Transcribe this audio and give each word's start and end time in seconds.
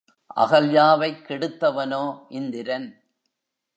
அகல்யாவைக் 0.37 1.21
கெடுத்தவனோ 1.27 2.03
இந்திரன்! 2.29 2.89